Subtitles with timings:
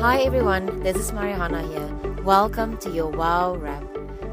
[0.00, 2.22] Hi everyone, this is Mariana here.
[2.22, 3.82] Welcome to your Wow Wrap.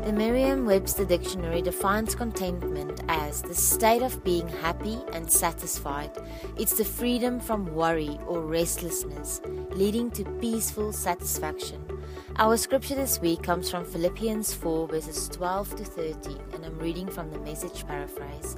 [0.04, 6.12] The Merriam Webster Dictionary defines contentment as the state of being happy and satisfied.
[6.56, 11.84] It's the freedom from worry or restlessness, leading to peaceful satisfaction.
[12.36, 17.08] Our scripture this week comes from Philippians 4, verses 12 to 13, and I'm reading
[17.08, 18.56] from the message paraphrase.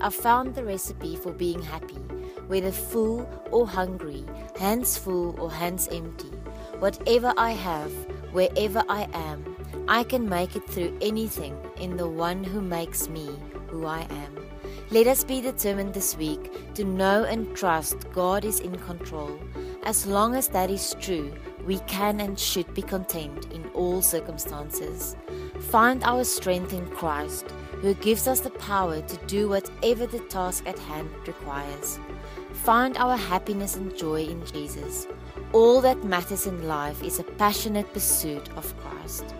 [0.00, 2.02] I found the recipe for being happy,
[2.48, 4.24] whether full or hungry,
[4.58, 6.32] hands full or hands empty.
[6.78, 7.92] Whatever I have,
[8.32, 9.56] wherever I am,
[9.88, 13.28] I can make it through anything in the one who makes me
[13.66, 14.36] who I am.
[14.90, 19.38] Let us be determined this week to know and trust God is in control.
[19.82, 21.32] As long as that is true,
[21.66, 25.16] we can and should be content in all circumstances.
[25.70, 27.46] Find our strength in Christ,
[27.80, 31.98] who gives us the power to do whatever the task at hand requires.
[32.52, 35.06] Find our happiness and joy in Jesus
[35.52, 39.34] all that matters in life is a passionate pursuit of Christ.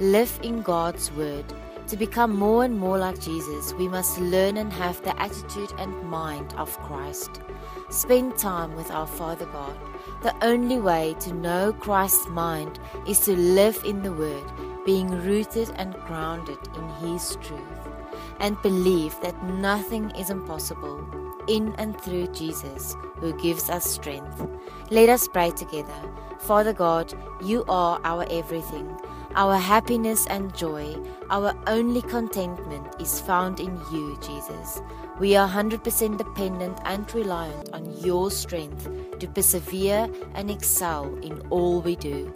[0.00, 1.44] Live in God's Word.
[1.88, 6.02] To become more and more like Jesus, we must learn and have the attitude and
[6.04, 7.42] mind of Christ.
[7.90, 9.76] Spend time with our Father God.
[10.22, 14.44] The only way to know Christ's mind is to live in the Word,
[14.86, 17.89] being rooted and grounded in His truth,
[18.38, 21.04] and believe that nothing is impossible
[21.48, 24.46] in and through Jesus, who gives us strength.
[24.90, 26.00] Let us pray together.
[26.38, 28.96] Father God, you are our everything.
[29.34, 30.96] Our happiness and joy,
[31.28, 34.82] our only contentment is found in you, Jesus.
[35.20, 41.80] We are 100% dependent and reliant on your strength to persevere and excel in all
[41.80, 42.34] we do.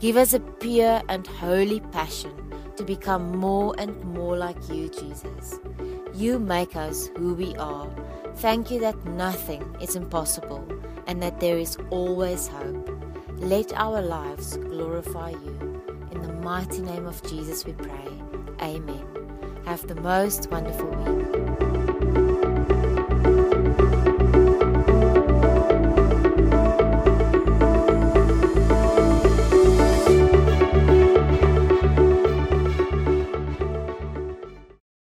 [0.00, 5.58] Give us a pure and holy passion to become more and more like you, Jesus.
[6.14, 7.88] You make us who we are.
[8.36, 10.66] Thank you that nothing is impossible
[11.06, 12.88] and that there is always hope.
[13.36, 15.82] Let our lives glorify you.
[16.12, 18.08] In the mighty name of Jesus we pray.
[18.60, 19.04] Amen.
[19.64, 21.61] Have the most wonderful week.